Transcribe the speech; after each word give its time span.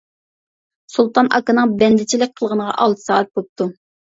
سۇلتان 0.93 1.29
ئاكىنىڭ 1.35 1.75
بەندىچىلىك 1.83 2.35
قىلغىنىغا 2.41 2.77
ئالتە 2.81 3.07
سائەت 3.11 3.31
بوپتۇ. 3.37 3.71